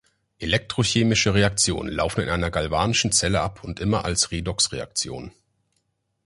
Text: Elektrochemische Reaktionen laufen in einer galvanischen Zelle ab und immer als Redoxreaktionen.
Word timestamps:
Elektrochemische 0.39 1.35
Reaktionen 1.35 1.89
laufen 1.93 2.21
in 2.21 2.29
einer 2.29 2.49
galvanischen 2.49 3.11
Zelle 3.11 3.41
ab 3.41 3.63
und 3.63 3.79
immer 3.79 4.03
als 4.03 4.31
Redoxreaktionen. 4.31 5.31